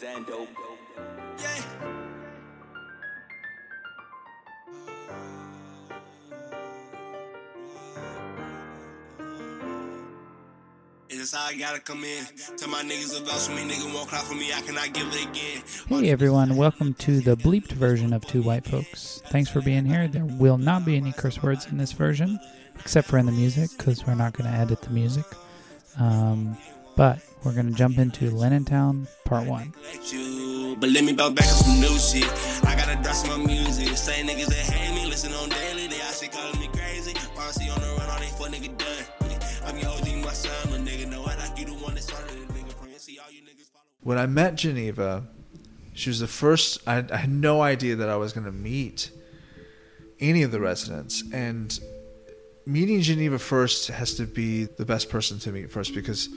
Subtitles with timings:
[0.00, 0.46] Zando.
[1.40, 1.62] Yeah.
[11.10, 12.24] It's how I gotta come in.
[12.56, 14.52] Tell my niggas nigga won't cry for me.
[14.52, 15.62] I cannot give it again.
[15.88, 19.20] Hey everyone, welcome to the bleeped version of Two White Folks.
[19.30, 20.06] Thanks for being here.
[20.06, 22.38] There will not be any curse words in this version,
[22.78, 25.24] except for in the music, because we're not going to edit the music.
[25.98, 26.56] Um,
[26.94, 29.72] but we're going to jump into Linnentown Part 1.
[30.80, 32.24] But let me bounce back on some new shit.
[32.64, 33.96] I gotta drop some music.
[33.96, 35.88] Same niggas that hate me, listen on daily.
[35.88, 37.14] They all shit calling me crazy.
[37.34, 39.28] Pharmacy on the run, all they fuck nigga done.
[39.64, 41.08] I'm your OG, my son, my nigga.
[41.08, 42.72] Know I like you the one that started it, nigga.
[42.74, 43.84] Friend, see all you niggas follow.
[44.02, 45.26] when I met Geneva,
[45.94, 46.78] she was the first.
[46.86, 49.10] I, I had no idea that I was going to meet
[50.20, 51.76] any of the residents, and
[52.66, 56.28] meeting Geneva first has to be the best person to meet first because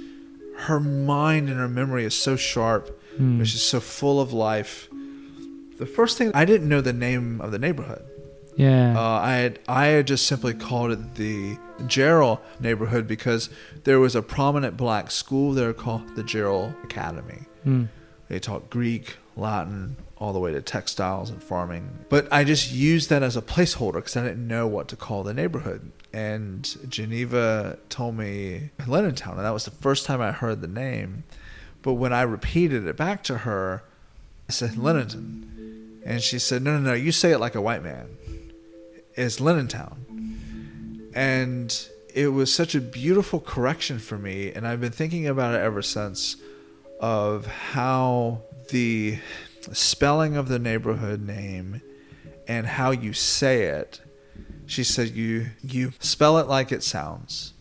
[0.61, 2.99] her mind and her memory is so sharp.
[3.17, 4.87] and She's so full of life.
[5.77, 8.03] The first thing I didn't know the name of the neighborhood.
[8.55, 8.93] Yeah.
[8.97, 13.49] Uh, I had I had just simply called it the Jeruel neighborhood because
[13.83, 17.45] there was a prominent black school there called the Jeruel Academy.
[17.63, 17.85] Hmm.
[18.27, 22.05] They taught Greek, Latin, all the way to textiles and farming.
[22.07, 25.23] But I just used that as a placeholder because I didn't know what to call
[25.23, 25.91] the neighborhood.
[26.13, 31.23] And Geneva told me Linnentown, and that was the first time I heard the name.
[31.81, 33.83] But when I repeated it back to her,
[34.47, 36.01] I said Lennonton.
[36.05, 38.05] And she said, No, no, no, you say it like a white man.
[39.15, 39.97] It's Linnentown.
[41.15, 44.51] And it was such a beautiful correction for me.
[44.51, 46.35] And I've been thinking about it ever since
[46.99, 49.17] of how the
[49.73, 51.81] spelling of the neighborhood name
[52.47, 54.01] and how you say it.
[54.65, 57.53] She said you you spell it like it sounds.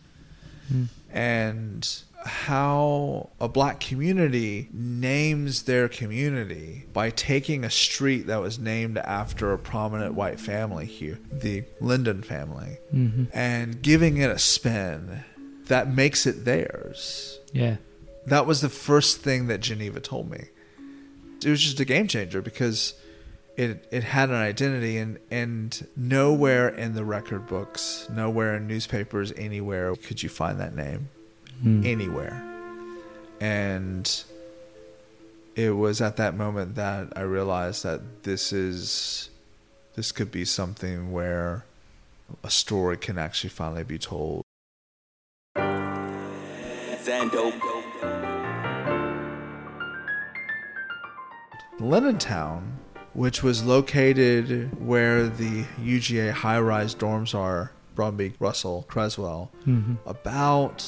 [1.13, 1.89] And
[2.25, 9.53] how a black community names their community by taking a street that was named after
[9.53, 15.25] a prominent white family here, the Linden family, hmm and giving it a spin
[15.67, 17.41] that makes it theirs.
[17.53, 17.77] Yeah.
[18.27, 20.49] That was the first thing that Geneva told me.
[21.45, 22.95] It was just a game changer because
[23.57, 29.33] it it had an identity and and nowhere in the record books, nowhere in newspapers,
[29.37, 31.09] anywhere could you find that name.
[31.63, 31.85] Hmm.
[31.85, 32.43] Anywhere.
[33.41, 34.25] And
[35.57, 39.31] it was at that moment that I realized that this is
[39.95, 41.65] this could be something where
[42.45, 44.43] a story can actually finally be told.
[47.05, 47.80] Zando.
[51.81, 52.63] Linnentown,
[53.15, 60.85] which was located where the UGA high rise dorms are, Brumby, Russell, Creswell, hmm about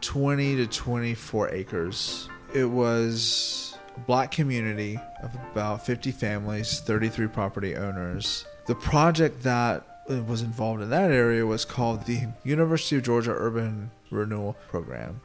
[0.00, 2.28] 20 to 24 acres.
[2.54, 8.44] It was a black community of about 50 families, 33 property owners.
[8.66, 9.86] The project that
[10.26, 15.20] was involved in that area was called the University of Georgia Urban Renewal Program.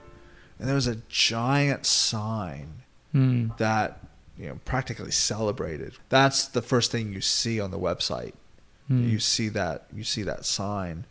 [0.57, 3.47] And there was a giant sign Hmm.
[3.57, 3.97] that
[4.39, 5.93] you know practically celebrated.
[6.09, 8.33] That's the first thing you see on the website.
[8.87, 9.07] Hmm.
[9.07, 11.05] You see that you see that sign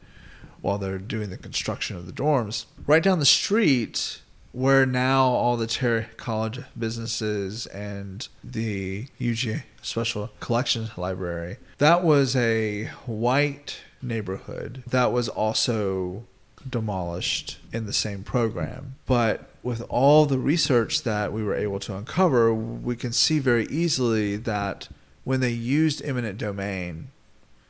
[0.60, 2.66] while they're doing the construction of the dorms.
[2.86, 4.22] Right down the street
[4.52, 11.58] where now all the Terry College businesses and the UGA Special Collections Library.
[11.76, 16.24] That was a white neighborhood that was also
[16.68, 18.94] demolished in the same program.
[19.06, 23.66] But with all the research that we were able to uncover, we can see very
[23.66, 24.88] easily that
[25.24, 27.08] when they used eminent domain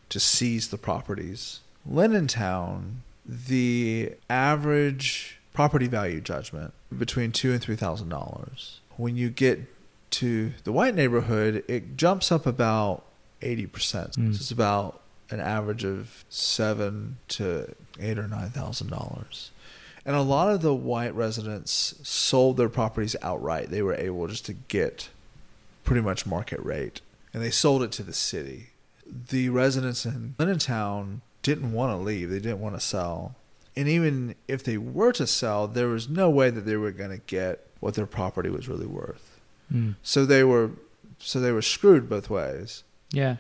[0.09, 1.61] to seize the properties,
[1.91, 8.81] Linnentown, the average property value judgment between two and three thousand dollars.
[8.97, 9.61] When you get
[10.11, 13.05] to the white neighborhood, it jumps up about
[13.43, 14.13] eighty percent.
[14.13, 14.35] Mm.
[14.35, 15.01] It's about
[15.31, 19.51] an average of seven to eight or nine thousand dollars.
[20.05, 23.71] And a lot of the white residents sold their properties outright.
[23.71, 25.11] They were able just to get
[25.85, 27.01] pretty much market rate.
[27.35, 28.69] And they sold it to the city.
[29.07, 32.31] The residents in Linnentown didn't want to leave.
[32.31, 33.35] They didn't want to sell.
[33.77, 37.11] And even if they were to sell, there was no way that they were going
[37.11, 39.39] to get what their property was really worth.
[39.71, 39.93] Hmm.
[40.03, 40.71] So they were
[41.19, 42.83] so they were screwed both ways.
[43.11, 43.37] Yeah.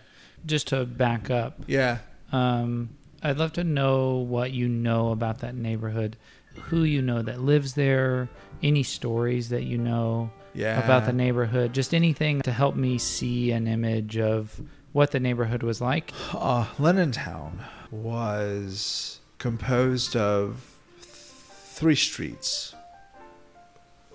[0.47, 1.99] Just to back up, Yeah.
[2.33, 2.91] um,
[3.23, 6.17] I'd love to know what you know about that neighborhood,
[6.55, 8.29] who you know that lives there,
[8.63, 10.83] any stories that you know Yeah.
[10.85, 14.61] about the neighborhood, just anything to help me see an image of
[14.93, 16.13] what the neighborhood was like.
[16.33, 17.59] Uh, Linnentown
[17.91, 20.65] was composed of
[21.01, 22.75] three streets,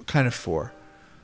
[0.08, 0.74] kind of four.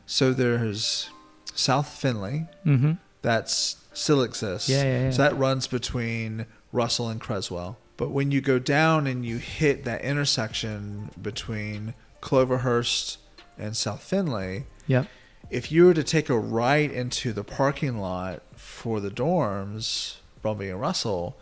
[0.06, 1.10] So there's
[1.54, 2.48] South Finley.
[2.66, 2.94] Mm-hmm.
[3.22, 4.70] That's still exists.
[4.70, 5.12] Yeah, yeah, yeah.
[5.12, 7.78] So that runs between Russell and Creswell.
[7.98, 13.18] But when you go down and you hit that intersection between Cloverhurst
[13.58, 15.08] and South Finley, Yep.
[15.50, 20.70] if you were to take a right into the parking lot for the dorms, Brumby
[20.70, 21.38] and Russell,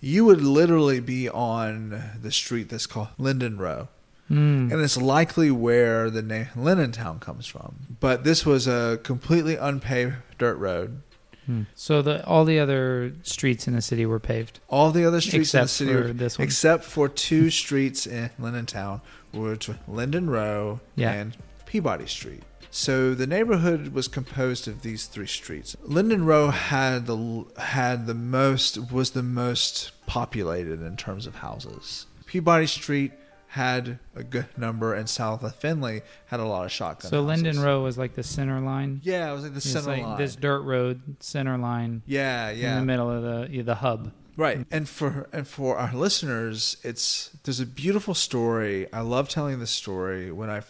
[0.00, 3.88] you would literally be on the street that's called Linden Row.
[4.30, 4.72] Mm.
[4.72, 7.96] And it's likely where the name Town comes from.
[7.98, 11.02] But this was a completely unpaved dirt road.
[11.50, 11.62] Hmm.
[11.74, 14.60] So the all the other streets in the city were paved.
[14.68, 16.44] All the other streets in the Except city, for were- this one.
[16.46, 18.30] except for two streets in
[18.66, 19.00] Town,
[19.32, 21.12] which were Linden Row Yeah.
[21.12, 21.36] and
[21.66, 22.42] Peabody Street.
[22.72, 25.74] So the neighborhood was composed of these three streets.
[25.82, 32.06] Linden Row had the had the most was the most populated in terms of houses.
[32.26, 33.10] Peabody Street
[33.50, 37.10] had a good number, and South of Finley had a lot of shotgun.
[37.10, 37.42] So houses.
[37.42, 39.00] Linden Row was like the center line.
[39.02, 40.18] Yeah, it was like the It's center like line.
[40.18, 42.74] this dirt road center line yeah, yeah.
[42.74, 44.12] in the middle of the the hub.
[44.36, 44.64] Right.
[44.70, 48.86] And for and for our listeners, it's there's a beautiful story.
[48.92, 50.30] I love telling this story.
[50.30, 50.62] When I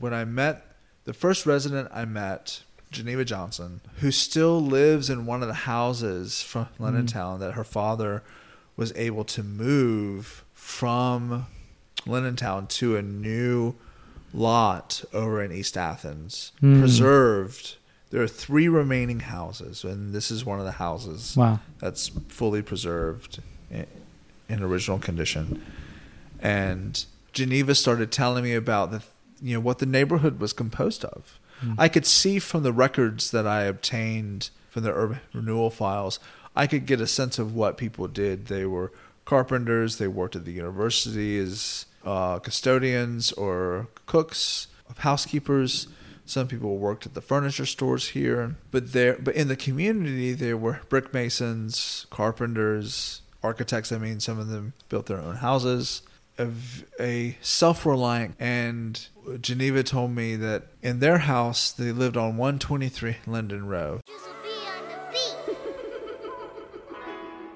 [0.00, 0.66] when I met
[1.04, 6.42] the first resident I met, Geneva Johnson, who still lives in one of the houses
[6.42, 6.84] from mm-hmm.
[6.84, 8.24] Linnentown that her father
[8.76, 11.46] was able to move from
[12.06, 13.74] Linnentown to a new
[14.32, 16.80] lot over in East Athens, Hmm.
[16.80, 17.76] preserved.
[18.10, 21.60] There are three remaining houses, and this is one of the houses Wow.
[21.80, 23.40] that's fully preserved
[23.70, 23.86] in,
[24.48, 25.62] in original condition.
[26.40, 29.02] And Geneva started telling me about the
[29.42, 31.38] you know what the neighborhood was composed of.
[31.78, 36.18] I could see from the records that I obtained from the urban renewal files,
[36.54, 38.46] I could get a sense of what people did.
[38.46, 38.92] They were
[39.24, 44.68] carpenters, they worked at the university as uh, custodians or cooks,
[44.98, 45.88] housekeepers.
[46.26, 50.56] Some people worked at the furniture stores here, but there, but in the community, there
[50.56, 53.92] were brick masons, carpenters, architects.
[53.92, 56.02] I mean, some of them built their own houses.
[56.36, 59.06] Of a self-reliant, and
[59.40, 64.00] Geneva told me that in their house they lived on 123 Linden Row.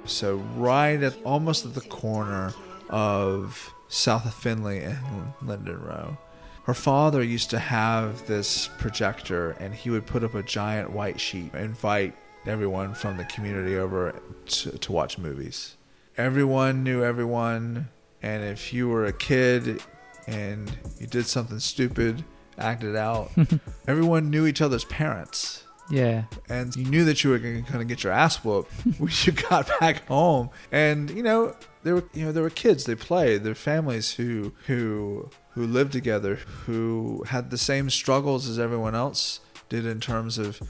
[0.04, 2.54] So right at almost at the corner
[2.88, 4.98] of South of Finley and
[5.42, 6.16] Linden Row.
[6.64, 11.18] Her father used to have this projector and he would put up a giant white
[11.20, 12.14] sheet, invite
[12.46, 14.14] everyone from the community over
[14.46, 15.76] to, to watch movies.
[16.16, 17.88] Everyone knew everyone,
[18.22, 19.80] and if you were a kid
[20.26, 22.24] and you did something stupid,
[22.58, 23.30] acted out,
[23.86, 26.24] everyone knew each other's parents Yeah.
[26.50, 29.10] and you knew that you were going to kind of get your ass whooped when
[29.24, 30.50] you got back home.
[30.72, 32.84] And you know, there were you know there were kids.
[32.84, 33.42] They played.
[33.42, 36.36] There were families who who who lived together,
[36.66, 40.60] who had the same struggles as everyone else did in terms of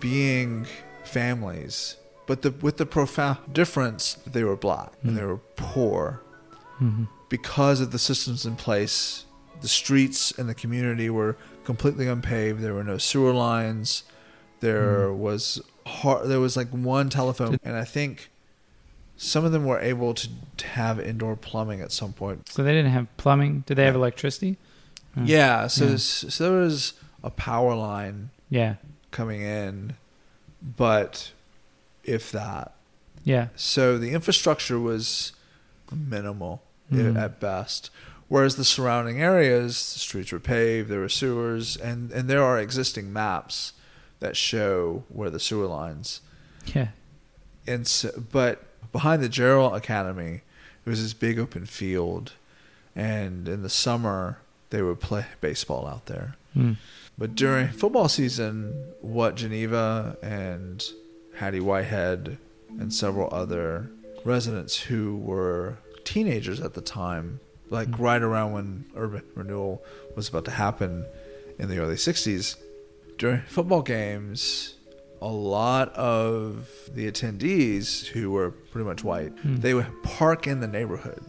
[0.00, 0.66] being
[1.04, 1.96] families.
[2.26, 6.20] But the with the profound difference, they were black and they were poor
[6.78, 9.24] hmm because of the systems in place,
[9.60, 12.60] the streets and the community were completely unpaved.
[12.60, 14.04] There were no sewer lines.
[14.60, 18.30] There was har there was like one telephone, and I think
[19.16, 20.28] some of them were able to
[20.72, 22.48] have indoor plumbing at some point.
[22.48, 23.64] So they didn't have plumbing.
[23.66, 24.56] Did they have electricity?
[25.16, 25.96] Yeah, so Yeah.
[25.96, 28.74] so there was a power line Yeah.
[29.12, 29.94] coming in,
[30.60, 31.30] but
[32.02, 32.72] if that.
[33.22, 33.48] Yeah.
[33.56, 35.32] So the infrastructure was
[35.94, 36.62] minimal
[36.92, 37.16] Mhm.
[37.16, 37.90] at best.
[38.28, 42.58] Whereas the surrounding areas, the streets were paved, there were sewers, and, and there are
[42.58, 43.74] existing maps
[44.20, 46.20] that show where the sewer lines.
[46.66, 46.88] Yeah.
[47.66, 50.42] And so, but behind the Jeruel Academy,
[50.86, 52.32] it was this big open field,
[52.94, 54.38] and in the summer
[54.70, 56.36] they would play baseball out there.
[56.56, 56.76] Mm.
[57.18, 60.82] But during football season, what Geneva and
[61.36, 62.38] Hattie Whitehead
[62.78, 63.88] and several other
[64.24, 67.98] residents who were teenagers at the time, like Mm.
[67.98, 69.82] right around when urban renewal
[70.14, 71.04] was about to happen
[71.58, 72.56] in the early 60s,
[73.18, 74.73] during football games,
[75.24, 79.60] a lot of the attendees who were pretty much white, Mm.
[79.62, 81.22] they would park in the neighborhood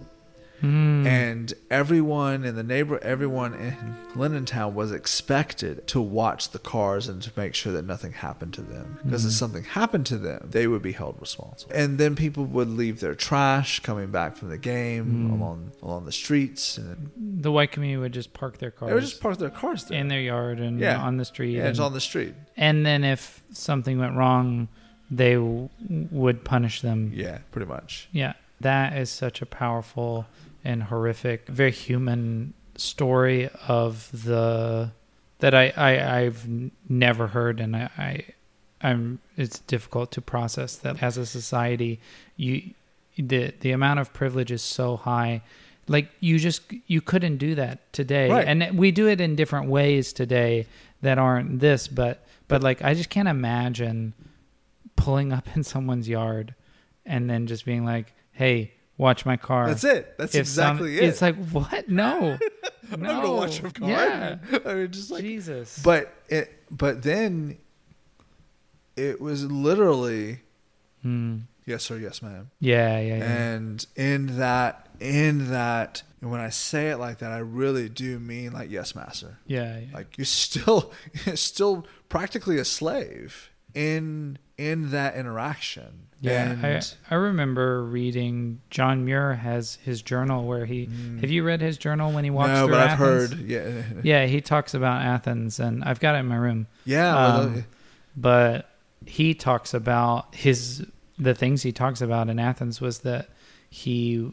[0.66, 1.06] Mm.
[1.06, 3.76] and everyone in the neighbor everyone in
[4.16, 8.62] Linnentown was expected to watch the cars and to make sure that nothing happened to
[8.62, 9.36] them because if Mhm.
[9.36, 13.16] something happened to them they would be held responsible and then people would leave their
[13.16, 15.34] trash coming back from the game Mm.
[15.40, 19.04] along along the streets and the white community would just park their cars they would
[19.04, 20.98] just park their cars there in their yard and Yeah.
[21.02, 21.54] on the street.
[21.56, 24.68] yeah, it's and, on the street and then if something went wrong,
[25.12, 25.70] they w-
[26.12, 27.12] would punish them.
[27.14, 30.26] yeah pretty much Yeah, that is such a powerful
[30.66, 34.92] and horrific, very human story of the
[35.40, 36.48] that I, I I've
[36.90, 38.24] never heard, and I, I
[38.82, 42.00] I'm it's difficult to process that as a society,
[42.36, 42.74] you
[43.18, 45.42] the the amount of privilege is so high.
[45.88, 48.48] Like you just you couldn't do that today, Right.
[48.48, 50.66] and we do it in different ways today
[51.02, 51.88] that aren't this.
[51.88, 54.14] But but like I just can't imagine
[54.96, 56.56] pulling up in someone's yard
[57.06, 60.18] and then just being like, "Hey, watch my car." That's it.
[60.18, 61.04] That's If some- exactly it.
[61.04, 61.90] It's like what?
[61.90, 62.38] No,
[62.92, 63.90] I'm not gonna watch your car.
[63.90, 65.80] Yeah, I mean, just like Jesus.
[65.84, 67.58] But it, but then
[68.96, 70.40] it was literally
[71.02, 71.40] Hmm.
[71.66, 72.50] yes sir, yes ma'am.
[72.60, 73.24] Yeah, yeah, yeah.
[73.24, 78.18] And in that, in that, and when I say it like that, I really do
[78.20, 79.38] mean like yes, master.
[79.46, 79.86] yeah, yeah.
[79.94, 80.92] Like you're still,
[81.26, 86.08] you're still practically a slave in in that interaction.
[86.22, 86.82] Yeah, and I,
[87.12, 90.90] I remember reading John Muir has his journal where he.
[91.22, 92.54] Have you read his journal when he walks Mm.
[92.54, 93.32] no, through but I've Athens?
[93.32, 96.68] heard, yeah, Yeah, he talks about Athens, and I've got it in my room.
[96.86, 97.14] yeah.
[97.14, 97.66] well, Um,
[98.18, 98.70] But
[99.06, 100.86] he talks about his
[101.20, 103.30] the things he talks about in Athens was that
[103.70, 104.32] he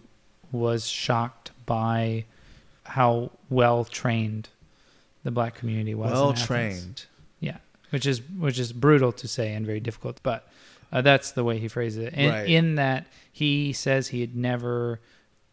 [0.50, 2.24] was shocked by
[2.84, 4.48] how well trained
[5.24, 6.12] the black community was.
[6.12, 6.46] well Athens.
[6.46, 7.04] trained.
[7.92, 10.48] Which is which is brutal to say and very difficult, but
[10.92, 12.14] uh, that's the way he phrases it.
[12.14, 12.48] In, Right.
[12.48, 15.00] in that he says he had never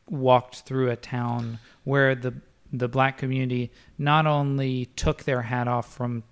[0.09, 2.33] walked through a town where the
[2.71, 6.23] the black community not only took their hat off from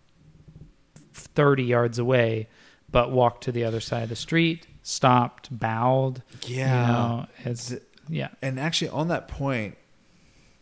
[1.13, 2.47] 30 yards away
[2.89, 6.81] but walked to the other side of the street stopped bowed Yeah.
[6.87, 6.93] you
[7.47, 9.77] know Th- yeah And actually, on that point,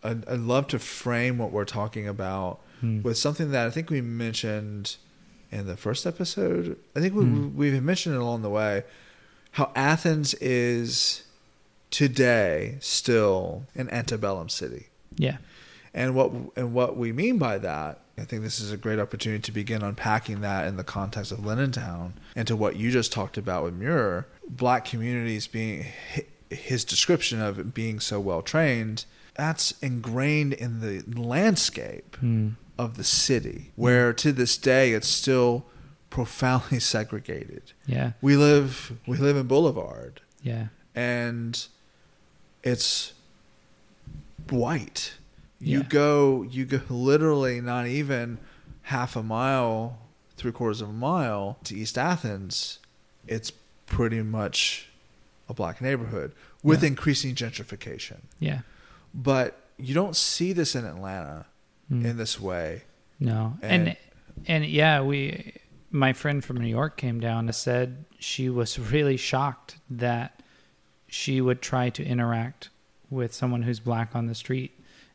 [0.03, 3.01] I'd, I'd love to frame what we're talking about Hmm.
[3.03, 4.97] with something that I think we mentioned
[5.51, 6.77] in the first episode.
[6.95, 7.55] I think we, Hmm.
[7.55, 8.83] we've mentioned it along the way
[9.51, 11.23] how Athens is
[11.91, 14.87] today still an antebellum city.
[15.15, 15.37] yeah
[15.93, 19.41] And what and what we mean by that, I think this is a great opportunity
[19.43, 21.39] to begin unpacking that in the context of
[21.71, 25.85] Town and to what you just talked about with Muir, black communities being
[26.49, 29.05] his description of it being so well trained.
[29.35, 32.49] That's ingrained in the landscape Hmm.
[32.77, 35.65] Of the city, where to this day it's still
[36.09, 37.71] profoundly segregated.
[37.85, 41.65] yeah We live we live in Boulevard, yeah and
[42.63, 43.13] it's
[44.49, 45.13] white.
[45.59, 45.85] You Yeah.
[45.87, 48.37] go, you go literally not even
[48.83, 49.97] half a mile,
[50.37, 52.79] three quarters of a mile to East Athens.
[53.27, 53.51] It's
[53.85, 54.89] pretty much
[55.49, 56.87] a black neighborhood with Yeah.
[56.89, 58.21] increasing gentrification.
[58.39, 58.61] yeah
[59.13, 61.45] But you don't see this in Atlanta
[61.89, 62.05] Hmm.
[62.05, 62.83] in this way.
[63.19, 63.97] No, And- and
[64.47, 65.53] and yeah, we
[65.91, 70.41] my friend from New York came down and said she was really shocked that
[71.07, 72.69] she would try to interact
[73.09, 74.71] with someone who's black on the street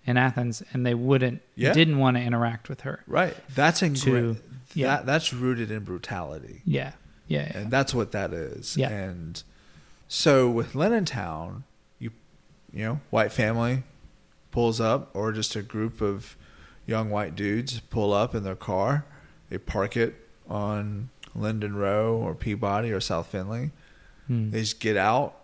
[0.07, 1.73] in Athens, and they wouldn't Yeah.
[1.75, 3.03] didn't want to interact with her.
[3.07, 3.37] Right.
[3.55, 4.37] That's ingrained.
[4.37, 4.43] To-
[4.75, 4.87] yeah.
[4.97, 6.63] That that's rooted in brutality.
[6.65, 6.93] Yeah,
[7.27, 7.59] yeah, yeah.
[7.59, 8.77] and that's what that is.
[8.77, 8.89] Yeah.
[8.89, 9.43] And
[10.09, 10.73] so with
[11.07, 11.65] Town,
[11.99, 12.13] you
[12.73, 13.83] you know, white family
[14.53, 16.37] pulls up, or just a group of
[16.91, 19.07] young white dudes pull up in their car.
[19.49, 20.17] They park it
[20.49, 23.71] on Linden Row or Peabody or South Finley.
[24.27, 24.51] Hmm.
[24.51, 25.37] They just get out.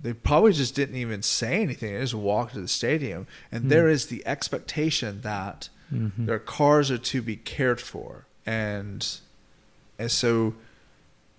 [0.00, 1.94] They probably just didn't even say anything.
[1.94, 3.68] They just walked to the stadium, and Hmm.
[3.68, 6.26] there is the expectation that Mhm.
[6.26, 9.20] their cars are to be cared for and
[9.98, 10.54] and so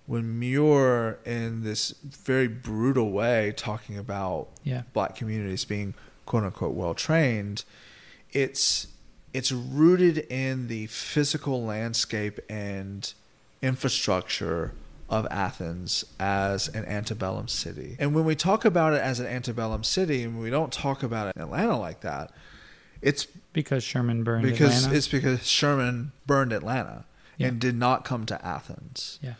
[0.06, 6.74] when Muir in this very brutal way talking about Yeah, black communities being quote unquote
[6.74, 7.64] well trained
[8.32, 8.86] it's
[9.36, 13.12] it's rooted in the physical landscape and
[13.60, 14.72] infrastructure
[15.10, 17.96] of Athens as an antebellum city.
[17.98, 21.28] And when we talk about it as an antebellum city and we don't talk about
[21.28, 22.32] it in Atlanta like that,
[23.02, 24.96] it's because Sherman burned because Atlanta.
[24.96, 27.04] it's because Sherman burned Atlanta
[27.36, 27.48] Yeah.
[27.48, 29.18] and did not come to Athens.
[29.22, 29.34] yeah,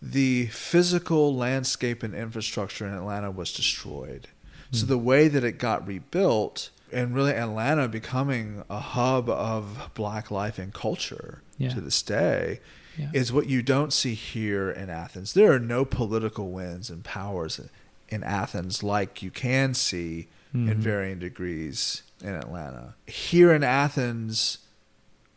[0.00, 4.28] The physical landscape and infrastructure in Atlanta was destroyed.
[4.70, 4.76] Hmm.
[4.76, 10.30] So the way that it got rebuilt and really Atlanta becoming a hub of black
[10.30, 11.70] life and culture Yeah.
[11.70, 12.60] to this day
[12.98, 15.32] yeah, is what you don't see here in Athens.
[15.34, 17.60] There are no political wins and powers
[18.08, 20.76] in Athens like you can see in Mhm.
[20.76, 22.94] varying degrees in Atlanta.
[23.06, 24.58] Here in Athens,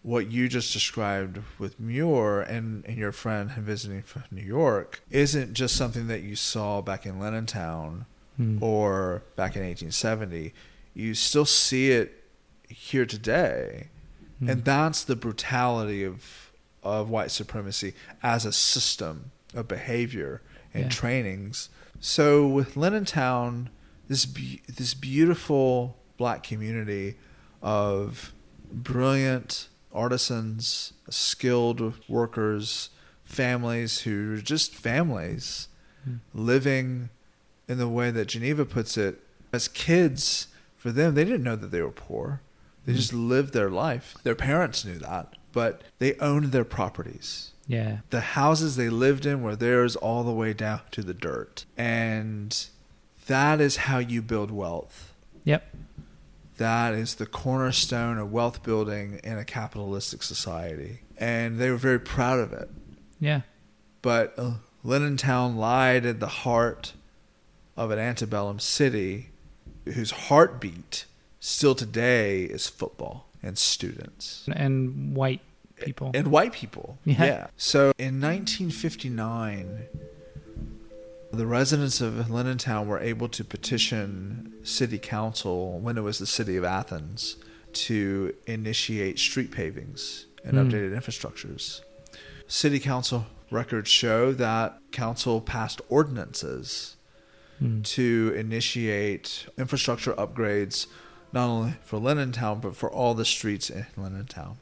[0.01, 5.53] what you just described with Muir and, and your friend visiting from New York isn't
[5.53, 8.05] just something that you saw back in Linnentown
[8.37, 8.57] Hmm.
[8.61, 10.53] or back in 1870.
[10.95, 12.23] You still see it
[12.67, 13.89] here today.
[14.39, 14.49] Hmm.
[14.49, 16.41] And that's the brutality of
[16.81, 20.89] of white supremacy as a system of behavior and Yeah.
[20.89, 21.69] trainings.
[21.99, 23.69] So with Linnentown,
[24.07, 27.15] this be- this beautiful black community
[27.63, 28.33] of
[28.71, 32.89] brilliant, artisans, skilled workers,
[33.23, 35.67] families who are just families
[36.03, 36.17] Hmm.
[36.35, 37.09] living
[37.67, 39.23] in the way that Geneva puts it.
[39.51, 40.47] As kids,
[40.85, 42.41] for them, they didn't know that they were poor.
[42.85, 42.97] They Hmm.
[42.97, 44.13] just lived their life.
[44.21, 47.53] Their parents knew that, but they owned their properties.
[47.65, 48.01] Yeah.
[48.11, 51.65] The houses they lived in were theirs all the way down to the dirt.
[51.75, 52.55] And
[53.25, 55.15] that is how you build wealth.
[55.43, 55.63] Yep.
[56.57, 60.99] That is the cornerstone of wealth building in a capitalistic society.
[61.17, 62.69] And they were very proud of it.
[63.19, 63.41] Yeah.
[64.03, 64.53] But uh,
[65.17, 66.93] Town lied at the heart
[67.75, 69.31] of an antebellum city
[69.93, 71.05] whose heartbeat
[71.39, 75.41] still today is football and students And white
[75.75, 76.11] people.
[76.13, 76.97] and white people.
[77.05, 77.47] Yeah.
[77.57, 79.85] So in 1959,
[81.31, 82.27] the residents of
[82.57, 87.35] Town were able to petition city council when it was the city of Athens
[87.73, 90.69] to initiate street pavings and Hmm.
[90.69, 91.81] updated infrastructures.
[92.47, 96.94] City council records show that council passed ordinances
[97.59, 97.81] Hmm.
[97.83, 100.87] to initiate infrastructure upgrades
[101.31, 104.55] not only for Linnentown but for all the streets in Linnentown.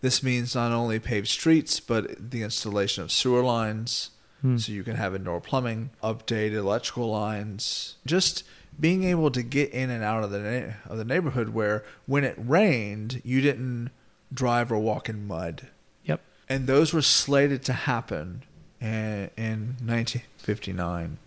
[0.00, 4.56] This means not only paved streets but the installation of sewer lines Hmm.
[4.56, 8.44] so you can have indoor plumbing, updated electrical lines, just
[8.78, 12.22] being able to get in and out of the na- of the neighborhood where when
[12.22, 13.90] it rained you didn't
[14.32, 15.66] drive or walk in mud
[16.04, 16.20] Yep.
[16.48, 18.44] and those were slated to happen
[18.80, 21.18] in, in 1959.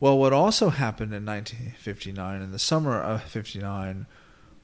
[0.00, 4.06] Well, what also happened in 1959, in the summer of 59,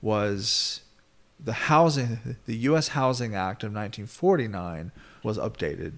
[0.00, 0.82] was
[1.40, 2.88] the housing, the U.S.
[2.88, 5.92] Housing Act of 1949 was updated.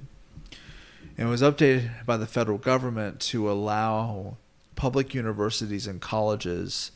[1.19, 4.37] And it was updated by the federal government to allow
[4.75, 6.93] public universities and colleges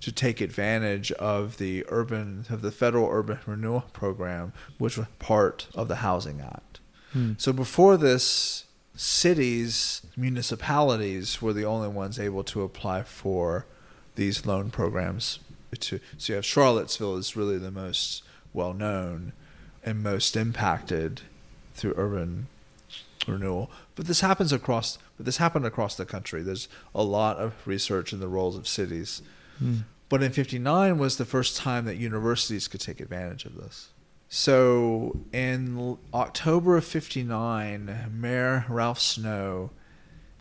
[0.00, 5.68] to take advantage of the urban of the federal urban renewal program, which was part
[5.74, 6.80] of the Housing Act.
[7.12, 7.32] Hmm.
[7.38, 13.66] So before this, cities, municipalities were the only ones able to apply for
[14.14, 15.40] these loan programs.
[15.78, 19.32] To, so you have Charlottesville is really the most well known
[19.84, 21.22] and most impacted
[21.74, 22.46] through urban
[23.26, 23.70] renewal.
[23.96, 24.98] But this happens across.
[25.16, 26.42] But this happened across the country.
[26.42, 29.22] There's a lot of research in the roles of cities.
[29.58, 29.78] Hmm.
[30.08, 33.88] But in 59 was the first time that universities could take advantage of this.
[34.36, 39.70] So in October of 59, Mayor Ralph Snow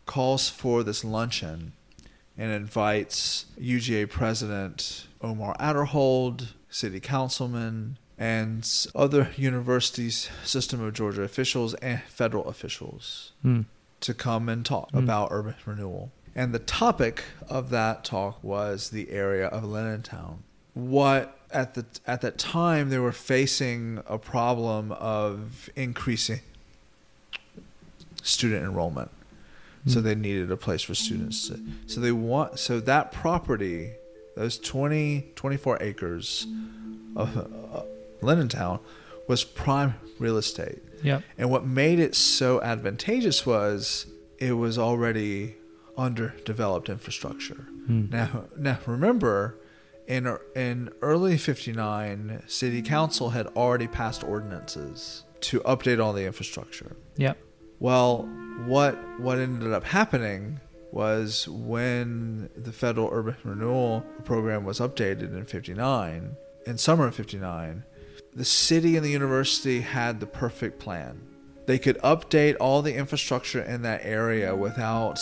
[0.08, 1.74] calls for this luncheon
[2.36, 11.76] and invites UGA President Omer Aderhold, City Councilman, and other universities, System of Georgia officials,
[11.76, 13.62] and federal officials Hmm.
[14.00, 15.04] to come and talk Mm.
[15.04, 16.12] about urban renewal.
[16.34, 19.62] And the topic of that talk was the area of
[20.04, 20.42] Town.
[20.74, 26.42] What at the at that time they were facing a problem of increasing
[28.22, 29.12] student enrollment.
[29.86, 30.04] So Mm.
[30.04, 33.92] they needed a place for students to so they want so that property
[34.36, 36.48] those 20 24 acres
[37.16, 38.80] of uh, Town
[39.28, 40.80] was prime real estate.
[41.04, 41.22] Yep.
[41.38, 44.06] And what made it so advantageous was
[44.40, 45.56] it was already
[45.98, 47.66] underdeveloped infrastructure.
[47.86, 48.06] Hmm.
[48.10, 49.56] Now, now remember,
[50.08, 56.96] in in early '59, City Council had already passed ordinances to update all the infrastructure.
[57.18, 57.38] Yep.
[57.80, 58.30] Well,
[58.66, 60.60] what what ended up happening
[60.92, 66.36] was when the federal urban renewal program was updated in 59,
[66.68, 67.84] in summer of 59,
[68.36, 71.20] the city and the university had the perfect plan.
[71.66, 75.20] They could update all the infrastructure in that area without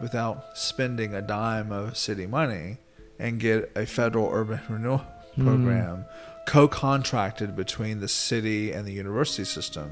[0.00, 2.78] without spending a dime of city money
[3.22, 5.02] and get a federal urban renewal
[5.38, 5.44] Mm.
[5.46, 6.04] program
[6.46, 9.88] co-contracted between the city and the university system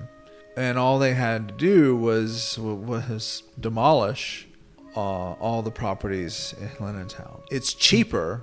[0.56, 4.46] and all they had to do was was demolish
[4.96, 5.00] uh,
[5.44, 7.40] all the properties in Town.
[7.50, 8.42] It's cheaper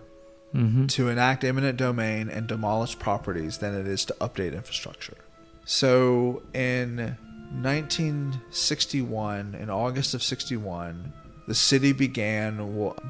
[0.56, 0.86] Mm-hmm.
[0.88, 5.18] to enact eminent domain and demolish properties than it is to update infrastructure.
[5.66, 7.18] So in
[7.62, 11.12] 1961, in August of 61,
[11.48, 12.60] the city began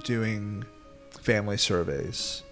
[0.03, 0.65] doing
[1.21, 2.43] family surveys.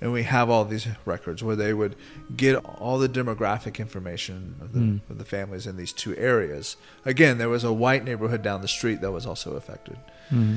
[0.00, 1.94] And we have all these records where they would
[2.36, 5.00] get all the demographic information of the, Mm.
[5.08, 6.76] of the families in these two areas.
[7.04, 9.96] Again, there was a white neighborhood down the street that was also affected.
[10.30, 10.56] Mm-hmm.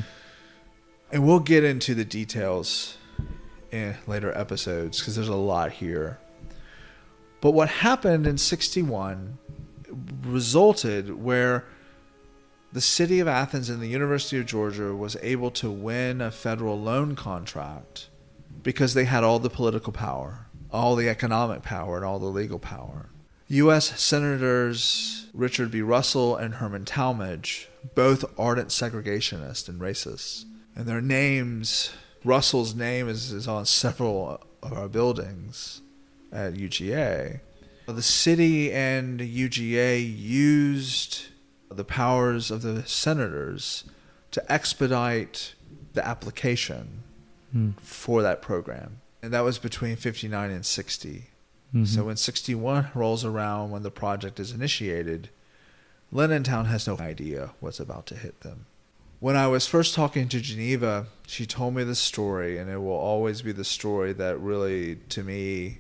[1.12, 2.98] And we'll get into the details
[3.72, 6.18] in later episodes because there's a lot here.
[7.40, 9.38] But what happened in 61
[10.24, 11.66] resulted where
[12.74, 16.80] the city of Athens and the University of Georgia was able to win a federal
[16.80, 18.10] loan contract
[18.64, 22.60] because they had all the political power, all the economic power, and all the legal
[22.60, 23.10] power.
[23.48, 24.00] U.S.
[24.02, 25.82] Senators Richard B.
[25.82, 30.46] Russell and Herman Talmadge, both ardent segregationists and racists.
[30.76, 31.92] And their names,
[32.24, 35.82] Russell's name is, is on several of our buildings
[36.32, 37.42] at UGA.
[37.86, 41.28] The city and UGA used
[41.70, 43.84] the powers of the senators
[44.32, 45.56] to expedite
[45.94, 47.04] the application
[47.52, 47.72] Hmm.
[47.82, 49.00] for that program.
[49.24, 51.30] And that was between 59 and 60.
[51.74, 51.88] Mhm.
[51.88, 55.30] So when 61 rolls around, when the project is initiated,
[56.44, 58.66] Town has no idea what's about to hit them.
[59.20, 62.92] When I was first talking to Geneva, she told me the story, and it will
[62.92, 65.80] always be the story that really, to me,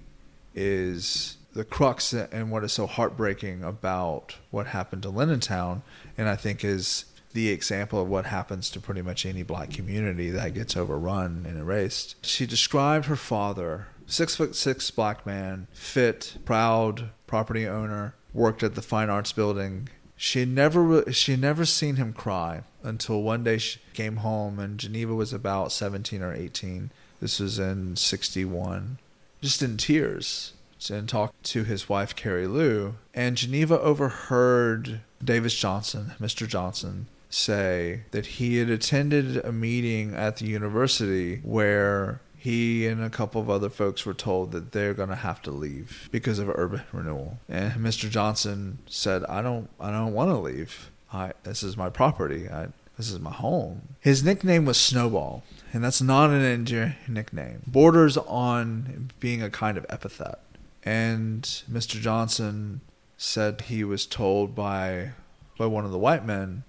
[0.55, 5.81] is the crux and what is so heartbreaking about what happened to Town,
[6.17, 10.29] and I think is the example of what happens to pretty much any black community
[10.31, 12.15] that gets overrun and erased.
[12.25, 18.75] She described her father, six foot six black man, fit, proud property owner, worked at
[18.75, 19.87] the fine arts building.
[20.17, 25.15] She never she never seen him cry until one day she came home and Geneva
[25.15, 26.91] was about 17 or 18.
[27.21, 28.97] This was in 61.
[29.41, 30.53] Just in tears
[30.89, 36.47] and talked to his wife Carrie Lou and Geneva overheard Davis Johnson, Mr.
[36.47, 43.09] Johnson, say that he had attended a meeting at the university where he and a
[43.09, 46.47] couple of other folks were told that they're going to have to leave because of
[46.47, 47.39] urban renewal.
[47.49, 48.07] And Mr.
[48.07, 50.91] Johnson said, "I don't I don't want to leave.
[51.11, 52.47] I this is my property.
[52.47, 52.67] I
[52.97, 55.43] this is my home." His nickname was Snowball,
[55.73, 57.63] and that's not an endearing nickname.
[57.65, 60.39] Borders on being a kind of epithet.
[60.85, 61.99] And Mr.
[61.99, 62.81] Johnson
[63.17, 65.13] said he was told by
[65.57, 66.63] by one of the white men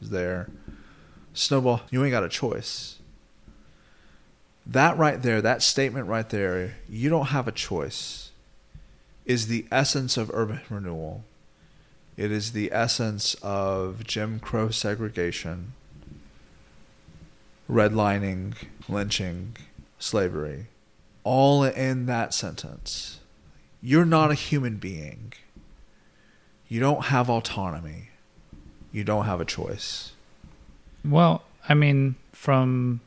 [0.00, 0.48] there.
[1.34, 2.98] Snowball, you ain't got a choice.
[4.66, 8.30] That right there, that statement right there, you don't have a choice,
[9.24, 11.24] is the essence of urban renewal.
[12.16, 15.72] It is the essence of Jim Crow segregation,
[17.70, 18.54] redlining,
[18.88, 19.56] lynching,
[19.98, 20.66] slavery.
[21.24, 23.17] All in that sentence.
[23.80, 25.32] You're not a human being.
[26.68, 28.08] You don't have autonomy
[28.92, 30.12] you don't have a choice.
[31.04, 33.00] Well, I mean, from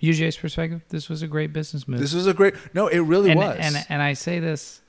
[0.00, 2.00] UGA's perspective, this was a great business move.
[2.00, 2.54] This was a great.
[2.74, 3.56] No, it really and, was.
[3.60, 4.80] And and I say this,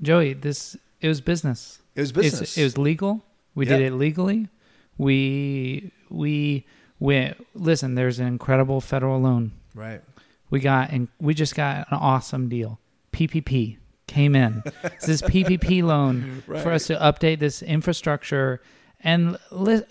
[0.00, 1.80] Joey, this it was business.
[1.94, 2.40] It was business.
[2.42, 3.24] It's, it was legal.
[3.54, 3.78] We Yep.
[3.78, 4.48] did it legally.
[4.98, 6.64] We we
[6.98, 7.94] we listen.
[7.94, 9.52] There's an incredible federal loan.
[9.74, 10.00] right.
[10.48, 12.78] We got and we just got an awesome deal.
[13.12, 13.78] PPP
[14.12, 14.62] came in.
[14.84, 18.60] It's this PPP loan for us to update this infrastructure
[19.00, 19.82] and li-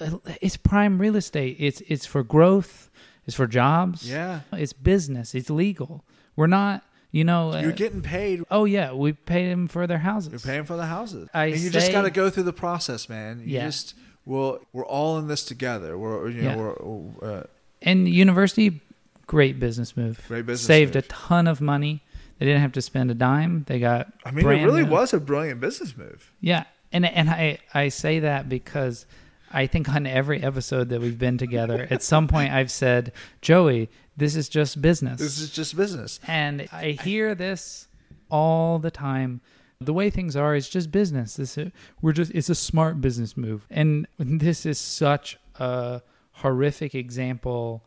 [0.42, 1.58] it's prime real estate.
[1.60, 2.90] It's it's for growth.
[3.26, 4.10] It's for jobs.
[4.10, 4.42] Yeah.
[4.54, 5.36] It's business.
[5.36, 6.04] It's legal.
[6.36, 7.58] We're not, you know.
[7.60, 8.44] You're uh, getting paid.
[8.50, 10.32] oh yeah, we pay them for their houses.
[10.32, 11.28] You're paying for the houses.
[11.34, 13.40] I and you just got to go through the process, man.
[13.42, 13.66] You Yeah.
[13.66, 15.98] just well, we're all in this together.
[15.98, 16.56] We're you Yeah.
[16.56, 17.44] know we're uh,
[17.82, 18.82] And university,
[19.28, 20.24] great business move.
[20.28, 21.04] Great business Saved move.
[21.04, 22.02] a ton of money.
[22.42, 23.66] They didn't have to spend a dime.
[23.68, 24.12] They got.
[24.26, 26.34] I mean, it really new- was a brilliant business move.
[26.40, 29.06] Yeah, and and I I say that because
[29.52, 33.12] I think on every episode that we've been together, at some point I've said,
[33.44, 35.20] Joey, this is just business.
[35.20, 36.20] This is just business.
[36.28, 37.88] and I hear this
[38.32, 39.42] all the time.
[39.80, 41.36] The way things are is just business.
[41.36, 41.60] This
[42.02, 46.02] we're just it's a smart business move, and this is such a
[46.32, 47.84] horrific example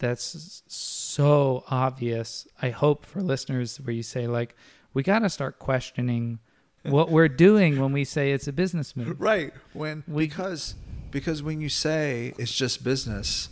[0.00, 2.48] that's so obvious.
[2.60, 4.56] I hope for listeners where you say like
[4.92, 6.40] we got to start questioning
[6.82, 9.20] what we're doing when we say it's a business move.
[9.20, 9.52] Right.
[9.72, 10.74] When We- because
[11.12, 13.48] because when you say it's just business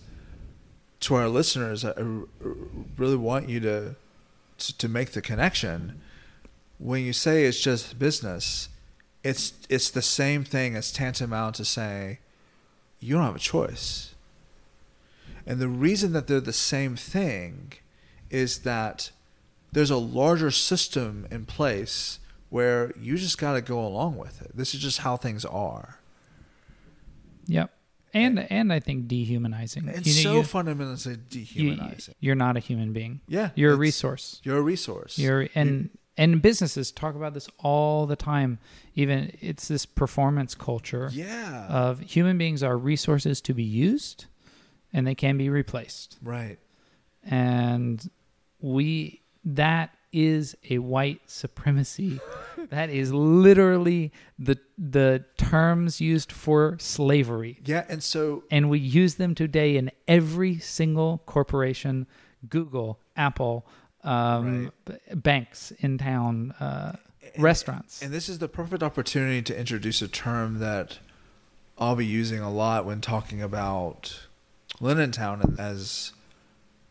[1.01, 1.93] to our listeners, I
[2.97, 3.95] really want you to
[4.59, 6.01] to, to make the connection.
[6.79, 8.69] When you say it's just business,
[9.23, 12.19] it's it's the same thing as tantamount to say
[13.01, 14.15] you don't have a choice.
[15.49, 17.73] And the reason that they're the same thing
[18.29, 19.11] is that
[19.73, 24.51] there's a larger system in place where you just got to go along with it.
[24.55, 26.01] This is just how things are.
[27.47, 27.73] Yep.
[28.13, 29.89] And and I think dehumanizing.
[29.89, 32.15] It's You know, so you, fundamentally dehumanizing.
[32.21, 33.21] You, are not a human being.
[33.27, 34.41] yeah, You're a resource.
[34.45, 35.19] You're a resource.
[35.19, 38.59] You're and and businesses talk about this all the time.
[38.95, 44.27] Even it's this performance culture yeah, of human beings are resources to be used
[44.93, 46.19] and they can be replaced.
[46.23, 46.59] right.
[47.25, 48.09] And
[48.61, 52.21] we that is a white supremacy.
[52.71, 57.61] that is literally the the terms used for slavery.
[57.65, 62.07] Yeah, and so And we use them today in every single corporation,
[62.49, 63.67] Google, Apple,
[64.05, 66.53] um, b- banks in town.
[66.53, 66.97] Uh,
[67.37, 68.03] restaurants.
[68.03, 70.99] And this is the perfect opportunity to introduce a term that
[71.77, 74.28] I'll be using a lot when talking about
[74.81, 75.41] Town.
[75.43, 76.13] And as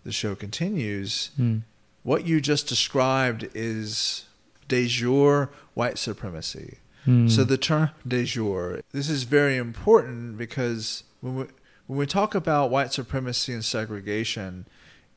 [0.03, 1.59] the show continues, Hmm.
[2.03, 4.25] what you just described is
[4.67, 6.79] de jure white supremacy.
[7.05, 7.27] Hmm.
[7.29, 11.45] So the term de jure, this is very important because when we
[11.87, 14.65] when we talk about white supremacy and segregation,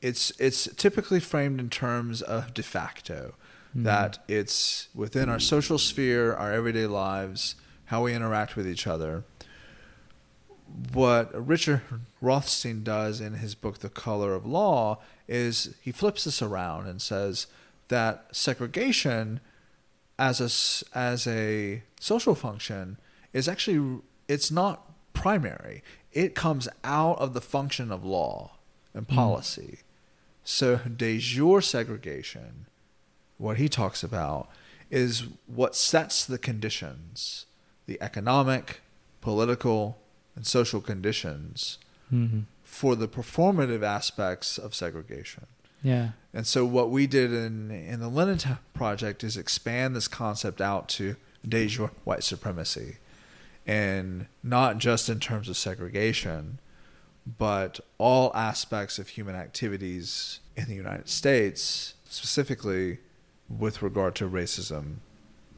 [0.01, 3.33] it's it's typically framed in terms of de facto,
[3.73, 3.83] Hmm.
[3.83, 7.55] that it's within our social sphere, our everyday lives,
[7.85, 9.23] how we interact with each other.
[10.93, 11.81] What Richard
[12.21, 17.01] Rothstein does in his book The Color of Law is he flips this around and
[17.01, 17.47] says
[17.87, 19.39] that segregation
[20.19, 22.97] as a as a social function
[23.33, 25.83] is actually it's not primary.
[26.13, 28.57] It comes out of the function of law
[28.93, 29.15] and hmm.
[29.15, 29.79] policy.
[30.43, 32.65] So de jure segregation,
[33.37, 34.49] what he talks about,
[34.89, 37.45] is what sets the conditions,
[37.85, 38.81] the economic,
[39.21, 39.97] political,
[40.35, 41.77] and social conditions
[42.11, 42.45] Mhm.
[42.63, 45.45] for the performative aspects of segregation.
[45.83, 46.11] Yeah.
[46.33, 48.39] And so what we did in in the Lenin
[48.73, 51.15] project is expand this concept out to
[51.47, 52.97] de jure white supremacy,
[53.65, 56.59] and not just in terms of segregation,
[57.25, 62.99] but all aspects of human activities in the United States, specifically
[63.49, 64.97] with regard to racism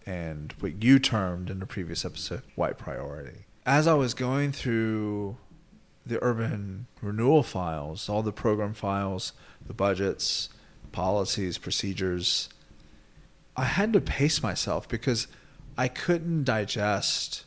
[0.06, 3.46] and what you termed in the previous episode white priority.
[3.66, 5.38] As I was going through
[6.06, 9.32] the urban renewal files, all the program files,
[9.66, 10.50] the budgets,
[10.92, 12.50] policies, procedures,
[13.56, 15.28] I had to pace myself because
[15.78, 17.46] I couldn't digest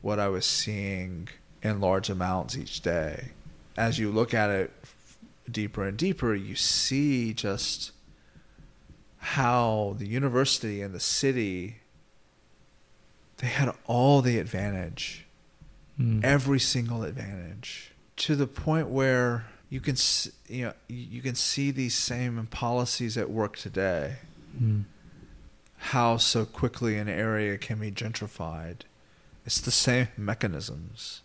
[0.00, 1.28] what I was seeing
[1.60, 3.32] in large amounts each day.
[3.76, 4.70] As you look at it
[5.50, 7.90] deeper and deeper, you see just
[9.16, 11.78] how the university and the city
[13.38, 15.27] they had all the advantage
[16.00, 16.22] Mm.
[16.22, 19.96] every single advantage to the point where you can
[20.48, 24.16] you know you can see these same policies at work today
[24.62, 24.84] Mm.
[25.76, 28.82] how so quickly an area can be gentrified
[29.44, 31.22] it's the same mechanisms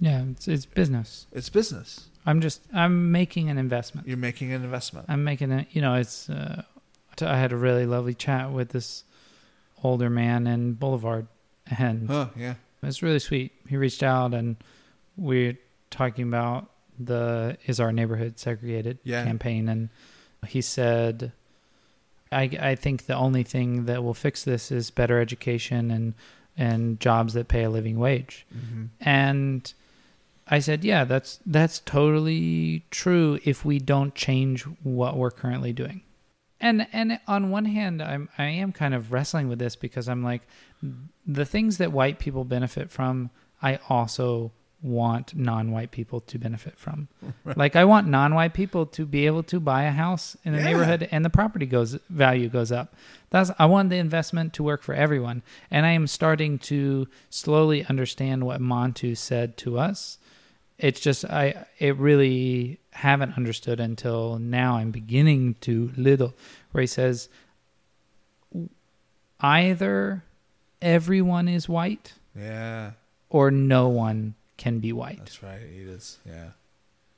[0.00, 1.26] Yeah, it's, it's business.
[1.32, 4.06] it's business I'm just I'm making an investment.
[4.08, 6.62] you're making an investment I'm making a you know it's uh,
[7.22, 9.04] I had a really lovely chat with this
[9.84, 11.26] older man in Boulevard,
[11.78, 13.52] and huh yeah it's really sweet.
[13.68, 14.56] He reached out and
[15.16, 15.58] we're
[15.90, 19.24] talking about the is our neighborhood segregated Yeah.
[19.24, 19.88] campaign, and
[20.46, 21.32] he said,
[22.32, 26.14] I I think the only thing that will fix this is better education and
[26.56, 28.46] and jobs that pay a living wage.
[28.52, 29.72] hmm And
[30.46, 36.02] I said, yeah, that's that's totally true if we don't change what we're currently doing.
[36.60, 40.22] And and on one hand, I'm I am kind of wrestling with this because I'm
[40.22, 40.42] like
[41.26, 43.30] the things that white people benefit from,
[43.62, 47.08] I also want non-white people to benefit from.
[47.56, 50.64] Like I want non-white people to be able to buy a house in a Yeah.
[50.64, 52.94] neighborhood and the property goes value goes up.
[53.30, 55.42] That's I want the investment to work for everyone.
[55.70, 60.16] And I am starting to slowly understand what Montu said to us.
[60.82, 64.76] It's just I it really haven't understood until now.
[64.76, 66.34] I'm beginning to little
[66.72, 67.28] where he says
[69.40, 70.24] either
[70.82, 72.92] everyone is white yeah.
[73.28, 75.18] or no one can be white.
[75.18, 75.60] that's right.
[75.60, 76.50] It is yeah.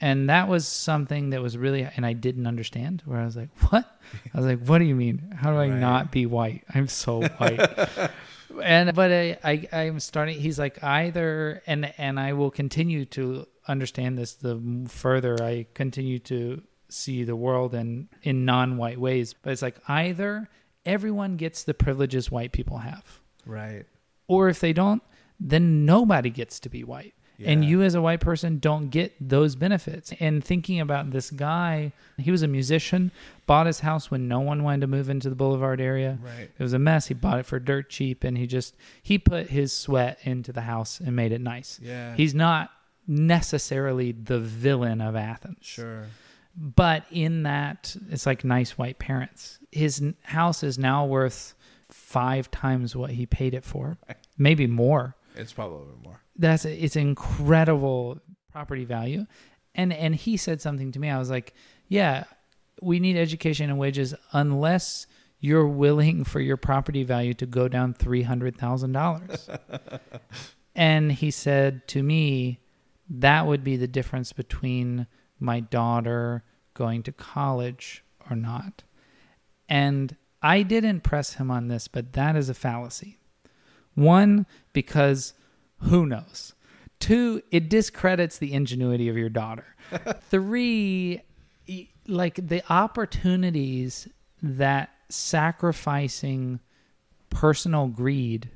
[0.01, 3.49] And that was something that was really and i didn't understand where i was like
[3.71, 3.85] what?
[4.35, 5.35] I was like what do you mean?
[5.37, 5.79] How do i Right.
[5.79, 6.65] not be white?
[6.75, 7.61] I'm so white.
[8.63, 13.47] And but I, I i'm starting he's like either and and i will continue to
[13.69, 19.35] understand this the further i continue to see the world in in non-white ways.
[19.35, 20.49] But it's like either
[20.85, 23.21] everyone gets the privileges white people have.
[23.47, 23.87] Right.
[24.29, 25.03] Or if they don't
[25.41, 27.15] then nobody gets to be white.
[27.45, 30.13] And you as a white person don't get those benefits.
[30.21, 33.11] And thinking about this guy he was a musician
[33.47, 36.21] bought his house when no one wanted to move into the boulevard area.
[36.23, 36.51] Right.
[36.57, 37.09] It was a mess.
[37.09, 40.61] He bought it for dirt cheap and he just he put his sweat into the
[40.61, 41.81] house and made it nice.
[41.83, 42.15] Yeah.
[42.15, 42.71] He's not
[43.07, 45.59] necessarily the villain of athens.
[45.61, 46.07] Sure.
[46.57, 49.59] But in that it's like nice white parents.
[49.71, 51.55] His house is now worth
[51.89, 53.99] five times what he paid it for.
[54.37, 55.17] Maybe more.
[55.35, 56.23] It's probably a little bit more.
[56.37, 59.27] That's it's incredible property value.
[59.75, 61.09] And and he said something to me.
[61.09, 61.55] I was like
[61.89, 62.25] yeah
[62.81, 65.07] we need education and wages unless
[65.39, 69.59] you're willing for your property value to go down $300,000
[70.75, 72.61] and he said to me
[73.13, 75.07] that would be the difference between
[75.39, 76.43] my daughter
[76.75, 78.83] going to college or not
[79.73, 83.19] and I didn't press him on this, but that is a fallacy.
[83.95, 84.45] One,
[84.75, 85.33] because
[85.79, 86.55] who knows?
[86.99, 89.75] Two, it discredits the ingenuity of your daughter.
[90.31, 91.23] Three,
[92.07, 94.09] like the opportunities
[94.43, 96.61] that sacrificing
[97.31, 98.51] personal greed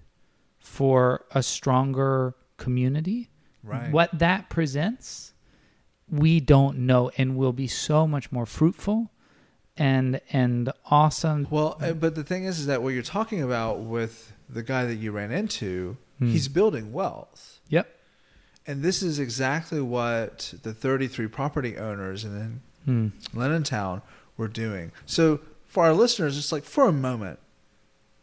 [0.59, 3.31] for a stronger community,
[3.67, 3.91] Right.
[3.91, 5.33] what that presents,
[6.09, 9.11] we don't know and will be so much more fruitful
[9.77, 11.47] and and awesome.
[11.51, 14.85] Well, uh, but the thing is, is that what you're talking about with the guy
[14.87, 16.31] that you ran into, Hmm.
[16.31, 17.61] he's building wealth.
[17.69, 17.93] Yep.
[18.67, 23.63] And this is exactly what the 33 property owners in Hmm.
[23.65, 24.01] Town
[24.37, 24.93] were doing.
[25.05, 27.39] So for our listeners, it's like for a moment,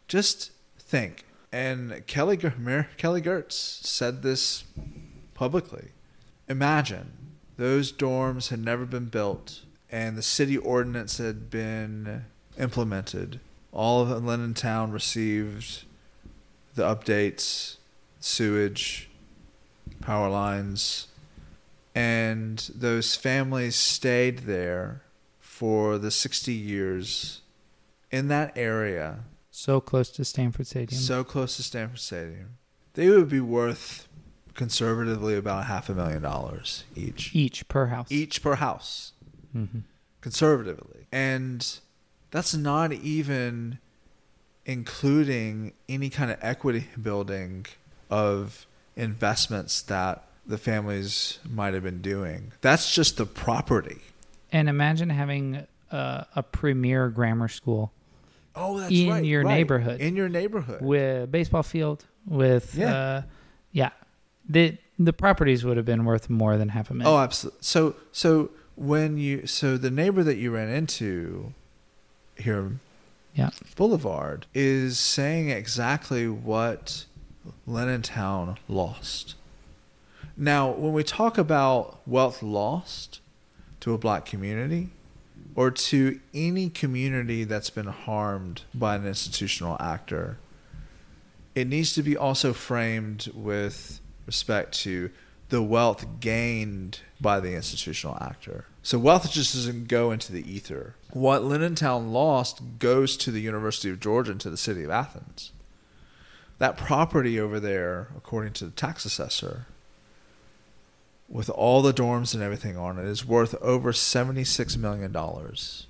[0.08, 1.24] just think.
[1.52, 4.64] And Kelly Kelly Girtz said this
[5.34, 5.88] publicly.
[6.48, 7.12] Imagine
[7.56, 12.24] those dorms had never been built, and the city ordinance had been
[12.58, 13.40] implemented.
[13.72, 15.84] All of Linnentown received
[16.74, 17.76] the updates,
[18.20, 19.08] sewage,
[20.00, 21.08] power lines,
[21.94, 25.02] and those families stayed there
[25.40, 27.40] for the 60 years
[28.10, 29.20] in that area,
[29.50, 31.00] So close to Sanford Stadium.
[31.00, 32.56] so close to Sanford Stadium.
[32.94, 34.08] They would be worth
[34.54, 37.34] conservatively about half a million dollars each.
[37.34, 38.06] each per house.
[38.10, 39.12] Each per house,
[39.52, 39.64] hmm
[40.20, 41.06] conservatively.
[41.12, 41.78] And
[42.30, 43.78] that's not even
[44.64, 47.66] including any kind of equity building
[48.10, 52.52] of investments that the families might have been doing.
[52.62, 53.98] That's just the property.
[54.52, 57.92] And imagine having a, a premier grammar school
[58.56, 59.24] Oh, that's In right.
[59.24, 59.52] your right.
[59.54, 60.00] neighborhood.
[60.00, 60.80] In your neighborhood.
[60.80, 62.94] with baseball field with Yeah.
[62.94, 63.22] uh.
[64.48, 67.12] The the properties would have been worth more than half a million.
[67.12, 67.58] Oh, absolutely.
[67.62, 71.52] So, so when you, so the neighbor that you ran into
[72.36, 72.72] here,
[73.34, 73.50] Yeah.
[73.76, 77.06] Boulevard, is saying exactly what
[77.68, 79.34] Linnentown lost.
[80.36, 83.20] Now, when we talk about wealth lost
[83.80, 84.90] to a black community,
[85.56, 90.38] or to any community that's been harmed by an institutional actor,
[91.54, 95.10] it needs to be also framed with respect to
[95.48, 98.64] the wealth gained by the institutional actor.
[98.82, 100.94] So wealth just doesn't go into the ether.
[101.10, 101.40] What
[101.76, 105.52] Town lost goes to the University of Georgia and to the city of Athens.
[106.58, 109.66] That property over there, according to the tax assessor,
[111.28, 115.86] with all the dorms and everything on it, is worth over seventy-six million dollars.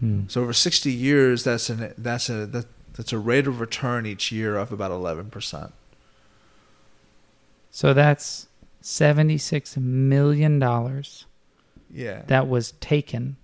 [0.00, 0.22] Hmm.
[0.28, 4.32] So over sixty years, that's an that's a that, that's a rate of return each
[4.32, 5.72] year of about eleven percent.
[7.76, 8.46] So that's
[8.80, 11.26] seventy six million dollars
[11.92, 13.36] Yeah, that was taken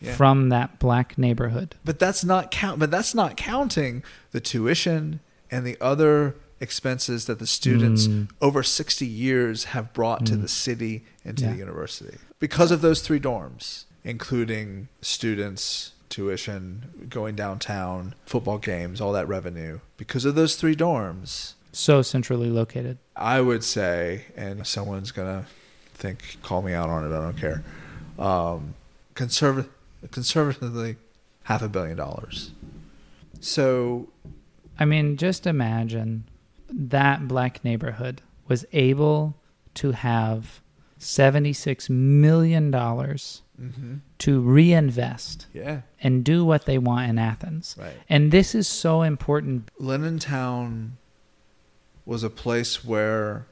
[0.00, 0.16] Yeah.
[0.16, 1.76] from that black neighborhood.
[1.84, 2.80] but that's not count.
[2.80, 5.20] But that's not counting the tuition
[5.52, 8.28] and the other expenses that the students Mm.
[8.42, 10.42] over sixty years have brought to Mm.
[10.42, 11.52] the city and to Yeah.
[11.52, 15.92] the university because of those three dorms, including students.
[16.10, 19.80] Tuition, going downtown, football games, all that revenue.
[19.96, 22.98] Because of those three dorms, So centrally located.
[23.16, 25.46] I would say, and someone's gonna
[25.94, 27.16] think, call me out on it.
[27.16, 27.62] I don't care.
[28.18, 28.74] Um,
[29.14, 29.68] conserv-
[30.10, 30.96] conservatively,
[31.44, 32.52] half a billion dollars.
[33.40, 34.08] So
[34.78, 36.24] I mean, just imagine
[36.68, 39.36] that black neighborhood was able
[39.74, 40.60] to have
[40.98, 42.72] $76 million
[44.18, 47.76] to reinvest yeah, and do what they want in Athens.
[47.78, 47.92] right.
[48.08, 49.70] And this is so important.
[49.80, 50.92] Linnentown
[52.06, 53.46] was a place where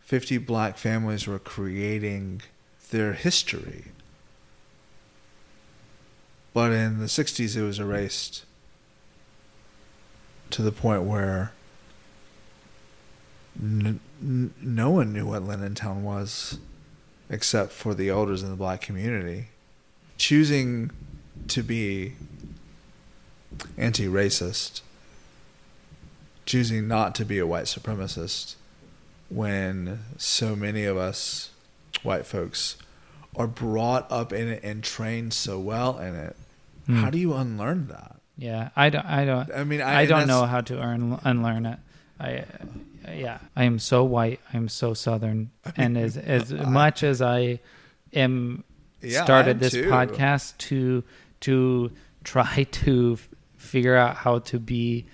[0.00, 2.42] fifty black families were creating
[2.90, 3.84] their history.
[6.52, 8.44] But in the '60s, it was erased
[10.50, 11.52] to the point where
[13.60, 16.58] n- n- no one knew what Linnentown was,
[17.28, 19.48] except for the elders in the black community.
[20.18, 20.90] Choosing
[21.48, 22.14] to be
[23.78, 24.80] anti-racist,
[26.50, 28.56] choosing not to be a white supremacist,
[29.28, 31.50] when so many of us
[32.02, 32.76] white folks
[33.36, 36.34] are brought up in it and trained so well in it.
[36.86, 36.96] Hmm.
[36.96, 38.16] How do you unlearn that?
[38.36, 39.06] Yeah, I don't.
[39.06, 39.48] I don't.
[39.54, 41.78] I mean, I, I, don't know how to earn, unlearn it.
[42.18, 42.44] I,
[43.14, 44.40] yeah, I am so white.
[44.52, 47.60] I'm so southern, and as as much as I
[48.12, 48.64] am
[49.02, 49.84] Yeah, I started am this too.
[49.84, 51.04] podcast to
[51.40, 51.92] to
[52.24, 55.06] try to f- figure out how to be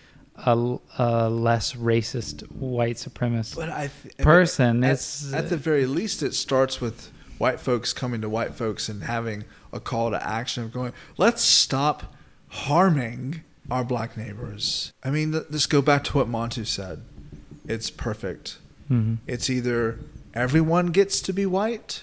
[0.44, 4.84] a, a less racist white supremacist But I th- person.
[4.84, 8.88] At, it's at the very least, it starts with white folks coming to white folks
[8.88, 12.14] and having a call to action of going, let's stop
[12.48, 14.92] harming our black neighbors.
[15.02, 17.02] I mean, let's go back to what Montu said.
[17.68, 18.58] It's perfect.
[18.88, 19.98] hmm It's either
[20.34, 22.02] everyone gets to be white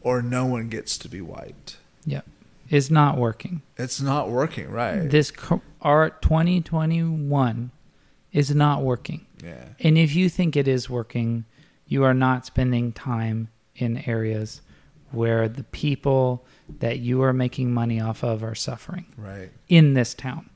[0.00, 1.76] or no one gets to be white.
[2.06, 2.24] Yep.
[2.70, 3.62] It's not working.
[3.76, 5.10] It's not working, right?
[5.10, 7.70] This co- our 2021
[8.32, 9.26] is not working.
[9.44, 9.64] yeah.
[9.80, 11.44] And if you think it is working,
[11.86, 14.62] you are not spending time in areas
[15.10, 16.44] where the people
[16.80, 19.50] that you are making money off of are suffering Right.
[19.68, 20.48] in this town.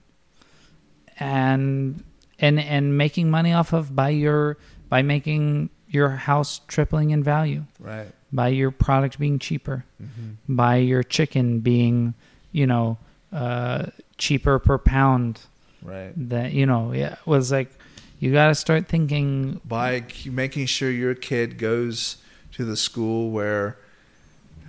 [1.19, 2.03] And
[2.39, 4.59] and and making money off of by your
[4.89, 8.09] by making your house tripling in value, Right.
[8.33, 12.15] by your product being cheaper, hmm by your chicken being,
[12.53, 12.99] you know,
[13.33, 13.87] uh,
[14.19, 15.41] cheaper per pound.
[15.83, 16.13] Right.
[16.29, 17.71] That you know, yeah, was like
[18.19, 22.17] you got to start thinking By making sure your kid goes
[22.53, 23.77] to the school where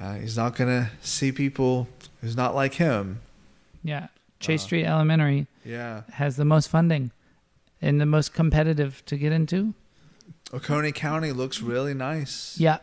[0.02, 1.88] uh, he's not going to see people
[2.22, 3.22] who's not like him.
[3.84, 4.08] Yeah.
[4.39, 6.02] Chase Uh, Street Elementary Yeah.
[6.14, 7.12] has the most funding
[7.82, 9.74] and the most competitive to get into.
[10.54, 12.56] Oconee County looks really nice.
[12.60, 12.78] Yeah.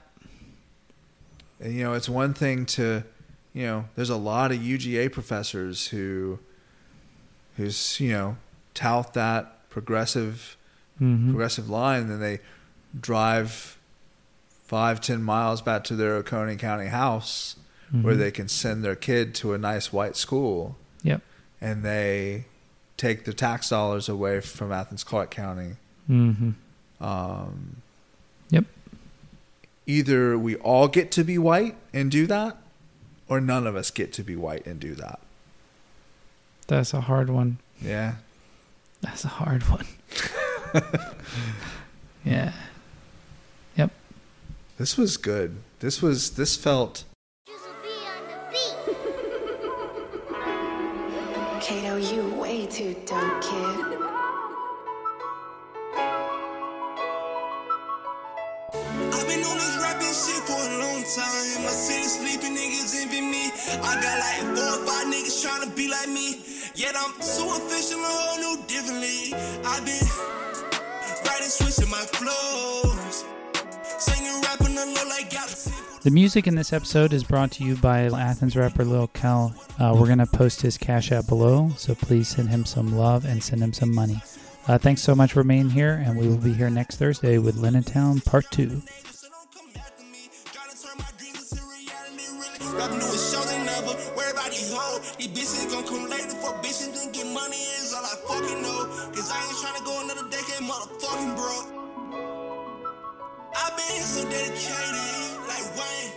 [1.60, 3.04] And, you know, it's one thing to,
[3.52, 6.38] you know, there's a lot of UGA professors who,
[7.56, 8.36] who's, you know,
[8.74, 10.56] tout that progressive,
[10.98, 12.40] hmm progressive line, and then they
[12.98, 13.76] drive
[14.64, 17.56] five, ten miles back to their Oconee County house
[18.02, 20.76] where they can send their kid to a nice white school.
[21.04, 21.20] Yep.
[21.60, 22.46] And they
[22.96, 25.76] take the tax dollars away from Athens Clarke County.
[26.08, 26.50] hmm
[27.00, 27.76] Um,
[28.50, 28.64] Yep.
[29.86, 32.56] Either we all get to be white and do that,
[33.28, 35.20] or none of us get to be white and do that.
[36.66, 37.58] That's a hard one.
[37.80, 38.14] Yeah.
[39.02, 39.86] That's a hard one.
[42.24, 42.52] yeah.
[43.76, 43.90] Yep.
[44.78, 45.56] This was good.
[45.80, 47.04] This was this felt
[51.60, 53.80] Kato, you way too dope, kid.
[59.12, 61.64] I've been on this rapping shit for a long time.
[61.64, 63.50] My city sleeping niggas envy me.
[63.80, 66.53] I got like four or five niggas trying to be like me.
[66.76, 67.12] Yet I'm
[68.00, 69.32] a whole new different league.
[69.64, 70.02] I've been
[71.24, 73.24] writing, switching my flows.
[74.02, 75.72] Singing, rapping the low like galaxy.
[76.02, 79.54] The music in this episode is brought to you by Athens rapper Lil Kel.
[79.78, 83.24] Uh, we're going to post his Cash App below, so please send him some love
[83.24, 84.20] and send him some money.
[84.66, 87.86] Uh, thanks so much for being here, and we will be here next Thursday with
[87.86, 88.82] Town Part 2.
[103.76, 106.12] Been so dedicated, like Wayne.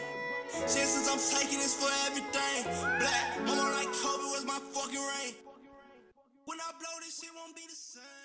[0.67, 2.63] Chances I'm taking this for everything.
[2.99, 5.33] Black, mama like Kobe was my fucking rain.
[6.45, 8.16] When I blow, this shit won't be the same.